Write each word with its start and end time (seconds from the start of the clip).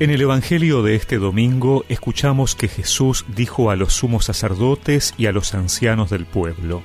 En 0.00 0.10
el 0.10 0.20
Evangelio 0.20 0.82
de 0.82 0.96
este 0.96 1.18
domingo 1.18 1.84
escuchamos 1.88 2.56
que 2.56 2.66
Jesús 2.66 3.24
dijo 3.28 3.70
a 3.70 3.76
los 3.76 3.92
sumos 3.92 4.24
sacerdotes 4.24 5.14
y 5.16 5.26
a 5.26 5.32
los 5.32 5.54
ancianos 5.54 6.10
del 6.10 6.26
pueblo, 6.26 6.82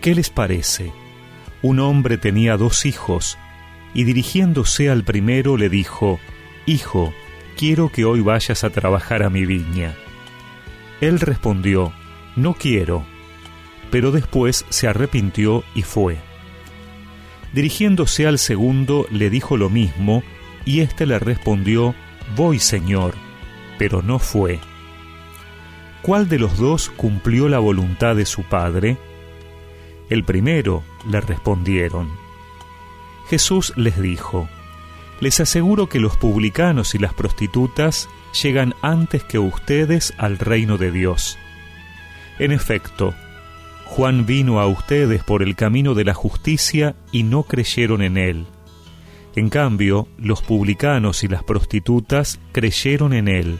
¿Qué 0.00 0.14
les 0.14 0.30
parece? 0.30 0.92
Un 1.60 1.78
hombre 1.78 2.16
tenía 2.16 2.56
dos 2.56 2.86
hijos, 2.86 3.36
y 3.92 4.04
dirigiéndose 4.04 4.88
al 4.88 5.04
primero 5.04 5.58
le 5.58 5.68
dijo, 5.68 6.20
Hijo, 6.64 7.12
quiero 7.58 7.92
que 7.92 8.06
hoy 8.06 8.22
vayas 8.22 8.64
a 8.64 8.70
trabajar 8.70 9.22
a 9.22 9.28
mi 9.28 9.44
viña. 9.44 9.94
Él 11.02 11.20
respondió, 11.20 11.92
No 12.34 12.54
quiero, 12.54 13.04
pero 13.90 14.10
después 14.10 14.64
se 14.70 14.88
arrepintió 14.88 15.64
y 15.74 15.82
fue. 15.82 16.16
Dirigiéndose 17.52 18.26
al 18.26 18.38
segundo 18.38 19.06
le 19.10 19.28
dijo 19.28 19.58
lo 19.58 19.68
mismo, 19.68 20.22
y 20.64 20.80
éste 20.80 21.04
le 21.04 21.18
respondió, 21.18 21.94
Voy, 22.34 22.58
Señor, 22.58 23.14
pero 23.78 24.00
no 24.00 24.18
fue. 24.18 24.58
¿Cuál 26.00 26.28
de 26.28 26.38
los 26.38 26.56
dos 26.56 26.88
cumplió 26.88 27.48
la 27.48 27.58
voluntad 27.58 28.16
de 28.16 28.24
su 28.24 28.42
Padre? 28.42 28.96
El 30.08 30.24
primero, 30.24 30.82
le 31.08 31.20
respondieron. 31.20 32.08
Jesús 33.28 33.74
les 33.76 34.00
dijo, 34.00 34.48
Les 35.20 35.40
aseguro 35.40 35.88
que 35.88 36.00
los 36.00 36.16
publicanos 36.16 36.94
y 36.94 36.98
las 36.98 37.12
prostitutas 37.12 38.08
llegan 38.42 38.74
antes 38.80 39.24
que 39.24 39.38
ustedes 39.38 40.14
al 40.16 40.38
reino 40.38 40.78
de 40.78 40.90
Dios. 40.90 41.38
En 42.38 42.50
efecto, 42.50 43.14
Juan 43.84 44.24
vino 44.24 44.58
a 44.58 44.66
ustedes 44.66 45.22
por 45.22 45.42
el 45.42 45.54
camino 45.54 45.94
de 45.94 46.04
la 46.04 46.14
justicia 46.14 46.96
y 47.12 47.24
no 47.24 47.42
creyeron 47.42 48.00
en 48.00 48.16
él 48.16 48.46
en 49.34 49.48
cambio, 49.48 50.08
los 50.18 50.42
publicanos 50.42 51.24
y 51.24 51.28
las 51.28 51.42
prostitutas 51.42 52.38
creyeron 52.52 53.14
en 53.14 53.28
él. 53.28 53.58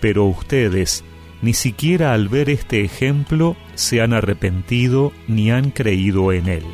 Pero 0.00 0.24
ustedes, 0.24 1.04
ni 1.40 1.54
siquiera 1.54 2.12
al 2.12 2.28
ver 2.28 2.50
este 2.50 2.84
ejemplo, 2.84 3.56
se 3.74 4.02
han 4.02 4.12
arrepentido 4.12 5.12
ni 5.28 5.50
han 5.50 5.70
creído 5.70 6.32
en 6.32 6.48
él. 6.48 6.64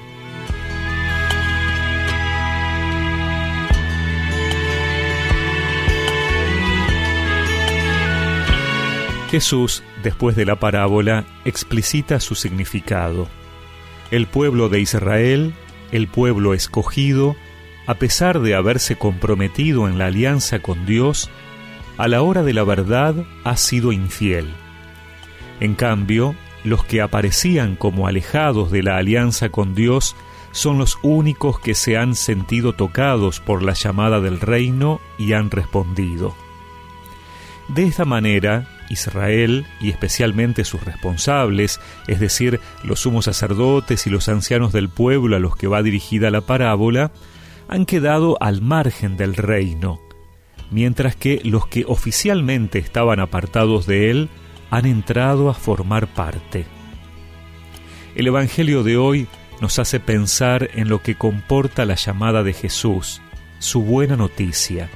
Jesús, 9.30 9.82
después 10.02 10.36
de 10.36 10.46
la 10.46 10.56
parábola, 10.56 11.26
explicita 11.44 12.18
su 12.18 12.34
significado. 12.34 13.28
El 14.10 14.26
pueblo 14.26 14.70
de 14.70 14.80
Israel, 14.80 15.52
el 15.92 16.08
pueblo 16.08 16.54
escogido, 16.54 17.36
a 17.88 17.94
pesar 17.94 18.40
de 18.40 18.54
haberse 18.54 18.96
comprometido 18.96 19.88
en 19.88 19.96
la 19.96 20.06
alianza 20.06 20.58
con 20.58 20.84
Dios, 20.84 21.30
a 21.96 22.06
la 22.06 22.20
hora 22.20 22.42
de 22.42 22.52
la 22.52 22.62
verdad 22.62 23.14
ha 23.44 23.56
sido 23.56 23.92
infiel. 23.92 24.46
En 25.58 25.74
cambio, 25.74 26.34
los 26.64 26.84
que 26.84 27.00
aparecían 27.00 27.76
como 27.76 28.06
alejados 28.06 28.70
de 28.70 28.82
la 28.82 28.98
alianza 28.98 29.48
con 29.48 29.74
Dios 29.74 30.16
son 30.52 30.76
los 30.76 30.98
únicos 31.02 31.60
que 31.60 31.74
se 31.74 31.96
han 31.96 32.14
sentido 32.14 32.74
tocados 32.74 33.40
por 33.40 33.62
la 33.62 33.72
llamada 33.72 34.20
del 34.20 34.38
reino 34.38 35.00
y 35.18 35.32
han 35.32 35.50
respondido. 35.50 36.36
De 37.68 37.84
esta 37.84 38.04
manera, 38.04 38.68
Israel, 38.90 39.66
y 39.80 39.88
especialmente 39.88 40.66
sus 40.66 40.84
responsables, 40.84 41.80
es 42.06 42.20
decir, 42.20 42.60
los 42.84 43.00
sumos 43.00 43.24
sacerdotes 43.24 44.06
y 44.06 44.10
los 44.10 44.28
ancianos 44.28 44.74
del 44.74 44.90
pueblo 44.90 45.36
a 45.36 45.40
los 45.40 45.56
que 45.56 45.68
va 45.68 45.82
dirigida 45.82 46.30
la 46.30 46.42
parábola, 46.42 47.12
han 47.68 47.84
quedado 47.84 48.38
al 48.40 48.62
margen 48.62 49.16
del 49.16 49.34
reino, 49.34 50.00
mientras 50.70 51.14
que 51.16 51.40
los 51.44 51.66
que 51.66 51.84
oficialmente 51.86 52.78
estaban 52.78 53.20
apartados 53.20 53.86
de 53.86 54.10
él 54.10 54.28
han 54.70 54.86
entrado 54.86 55.50
a 55.50 55.54
formar 55.54 56.06
parte. 56.08 56.66
El 58.14 58.26
Evangelio 58.26 58.82
de 58.82 58.96
hoy 58.96 59.28
nos 59.60 59.78
hace 59.78 60.00
pensar 60.00 60.70
en 60.74 60.88
lo 60.88 61.02
que 61.02 61.14
comporta 61.14 61.84
la 61.84 61.94
llamada 61.94 62.42
de 62.42 62.52
Jesús, 62.52 63.20
su 63.58 63.82
buena 63.82 64.16
noticia. 64.16 64.88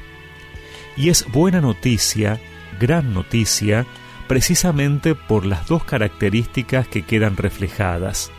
Y 0.96 1.08
es 1.08 1.26
buena 1.30 1.60
noticia, 1.60 2.40
gran 2.80 3.12
noticia, 3.12 3.86
precisamente 4.28 5.14
por 5.14 5.44
las 5.44 5.66
dos 5.66 5.84
características 5.84 6.88
que 6.88 7.02
quedan 7.02 7.36
reflejadas, 7.36 8.30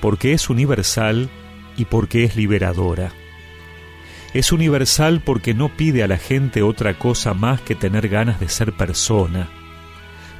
porque 0.00 0.32
es 0.32 0.48
universal 0.48 1.28
y 1.76 1.84
porque 1.84 2.24
es 2.24 2.36
liberadora. 2.36 3.12
Es 4.32 4.52
universal 4.52 5.22
porque 5.24 5.54
no 5.54 5.68
pide 5.68 6.04
a 6.04 6.08
la 6.08 6.16
gente 6.16 6.62
otra 6.62 6.94
cosa 6.94 7.34
más 7.34 7.60
que 7.60 7.74
tener 7.74 8.08
ganas 8.08 8.38
de 8.38 8.48
ser 8.48 8.72
persona. 8.72 9.48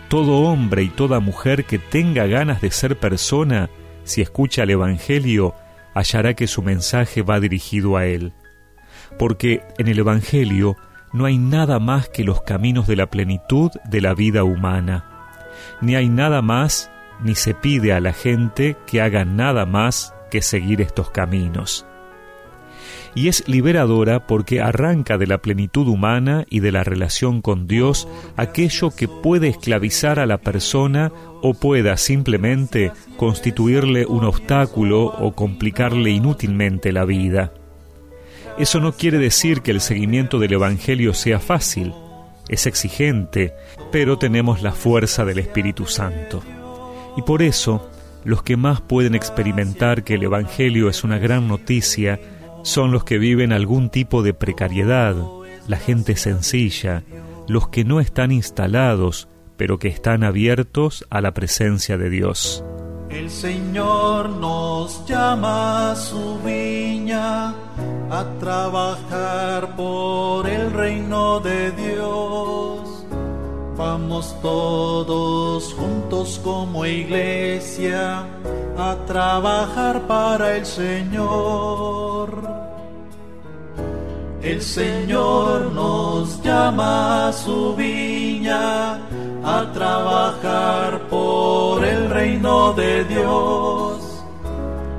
Todo 0.09 0.43
hombre 0.43 0.85
y 0.85 0.89
toda 0.89 1.19
mujer 1.19 1.65
que 1.65 1.81
tenga 1.81 2.27
ganas 2.27 2.61
de 2.61 2.71
ser 2.71 2.99
persona, 2.99 3.69
si 4.05 4.21
escucha 4.23 4.63
el 4.63 4.71
Evangelio, 4.71 5.55
hallará 5.93 6.35
que 6.35 6.47
su 6.47 6.63
mensaje 6.63 7.23
va 7.23 7.41
dirigido 7.41 7.97
a 7.97 8.07
él. 8.07 8.33
Porque 9.19 9.63
en 9.77 9.89
el 9.89 9.99
Evangelio 9.99 10.77
no 11.13 11.25
hay 11.25 11.39
nada 11.39 11.81
más 11.81 12.09
que 12.09 12.23
los 12.23 12.43
caminos 12.43 12.87
de 12.87 12.95
la 12.95 13.11
plenitud 13.11 13.73
de 13.87 14.01
la 14.01 14.15
vida 14.15 14.45
humana. 14.45 15.05
Ni 15.81 15.97
hay 15.97 16.09
nada 16.09 16.43
más, 16.43 16.93
ni 17.25 17.35
se 17.35 17.55
pide 17.55 17.93
a 17.93 17.99
la 17.99 18.13
gente 18.13 18.77
que 18.87 19.01
haga 19.01 19.25
nada 19.25 19.67
más 19.67 20.15
que 20.31 20.43
seguir 20.43 20.81
estos 20.81 21.11
caminos 21.11 21.90
y 23.15 23.29
es 23.29 23.49
liberadora 23.49 24.27
porque 24.27 24.61
arranca 24.61 25.19
de 25.19 25.27
la 25.27 25.39
plenitud 25.39 25.89
humana 25.89 26.45
y 26.49 26.61
de 26.61 26.73
la 26.73 26.85
relación 26.85 27.43
con 27.43 27.67
Dios 27.67 28.09
aquello 28.37 28.91
que 28.91 29.09
puede 29.09 29.49
esclavizar 29.49 30.19
a 30.19 30.27
la 30.27 30.39
persona 30.39 31.13
o 31.43 31.55
pueda 31.55 31.97
simplemente 31.97 32.93
constituirle 33.17 34.07
un 34.07 34.25
obstáculo 34.25 35.05
o 35.05 35.33
complicarle 35.35 36.11
inútilmente 36.11 36.93
la 36.93 37.05
vida. 37.05 37.53
Eso 38.59 38.81
no 38.81 38.93
quiere 38.93 39.19
decir 39.19 39.63
que 39.63 39.71
el 39.71 39.81
seguimiento 39.81 40.39
del 40.39 40.53
Evangelio 40.53 41.15
sea 41.15 41.41
fácil, 41.41 41.95
es 42.49 42.67
exigente, 42.67 43.55
pero 43.91 44.19
tenemos 44.19 44.61
la 44.61 44.73
fuerza 44.73 45.25
del 45.25 45.39
Espíritu 45.39 45.87
Santo. 45.87 46.43
Y 47.17 47.23
por 47.23 47.43
eso, 47.43 47.91
los 48.25 48.43
que 48.43 48.57
más 48.57 48.81
pueden 48.81 49.15
experimentar 49.15 50.05
que 50.05 50.15
el 50.15 50.25
Evangelio 50.25 50.89
es 50.89 51.05
una 51.05 51.19
gran 51.19 51.49
noticia, 51.49 52.21
son 52.63 52.93
los 52.93 53.05
que 53.05 53.19
viven 53.19 53.53
algún 53.53 53.91
tipo 53.91 54.23
de 54.23 54.35
precariedad, 54.35 55.17
la 55.69 55.77
gente 55.77 56.17
sencilla, 56.17 57.03
los 57.49 57.69
que 57.69 57.85
no 57.85 58.01
están 58.01 58.33
instalados, 58.33 59.29
pero 59.57 59.79
que 59.79 59.89
están 59.89 60.25
abiertos 60.25 61.07
a 61.11 61.21
la 61.21 61.33
presencia 61.33 61.99
de 61.99 62.11
Dios. 62.11 62.65
El 63.11 63.29
Señor 63.29 64.31
nos 64.31 65.05
llama 65.05 65.91
a 65.91 65.97
su 65.97 66.39
viña 66.45 67.49
a 68.11 68.25
trabajar 68.39 69.75
por 69.75 70.49
el 70.49 70.73
reino 70.73 71.41
de 71.41 71.73
Dios. 71.73 72.70
Vamos 73.81 74.37
todos 74.43 75.73
juntos 75.73 76.39
como 76.45 76.85
iglesia 76.85 78.27
a 78.77 78.95
trabajar 79.07 80.03
para 80.03 80.59
el 80.59 80.67
Señor. 80.67 82.29
El 84.43 84.61
Señor 84.61 85.73
nos 85.73 86.43
llama 86.43 87.29
a 87.29 87.33
su 87.33 87.75
viña 87.75 88.99
a 89.43 89.73
trabajar 89.73 91.09
por 91.09 91.83
el 91.83 92.11
reino 92.11 92.75
de 92.75 93.05
Dios. 93.05 94.23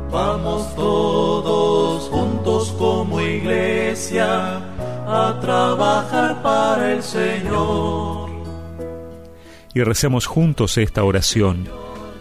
Vamos 0.10 0.76
todos 0.76 2.10
juntos 2.10 2.74
como 2.80 3.22
iglesia 3.22 4.58
a 5.08 5.38
trabajar 5.40 6.42
para 6.42 6.94
el 6.94 7.04
Señor. 7.04 8.21
Y 9.74 9.84
recemos 9.84 10.26
juntos 10.26 10.78
esta 10.78 11.04
oración. 11.04 11.68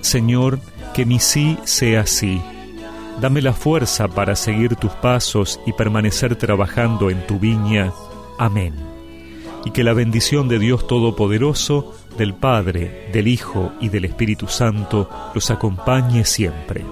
Señor, 0.01 0.61
que 0.95 1.05
mi 1.05 1.19
sí 1.19 1.59
sea 1.65 2.07
sí. 2.07 2.41
Dame 3.21 3.43
la 3.43 3.53
fuerza 3.53 4.09
para 4.09 4.37
seguir 4.37 4.77
tus 4.77 4.93
pasos 4.93 5.61
y 5.67 5.73
permanecer 5.73 6.37
trabajando 6.37 7.11
en 7.11 7.27
tu 7.27 7.39
viña. 7.39 7.93
Amén. 8.39 8.75
Y 9.65 9.73
que 9.73 9.85
la 9.85 9.93
bendición 9.93 10.49
de 10.49 10.59
Dios 10.59 10.87
Todopoderoso, 10.87 11.95
del 12.17 12.35
Padre, 12.35 13.11
del 13.13 13.29
Hijo 13.29 13.73
y 13.81 13.89
del 13.89 14.07
Espíritu 14.07 14.47
Santo 14.47 15.11
los 15.35 15.51
acompañe 15.51 16.25
siempre. 16.25 16.85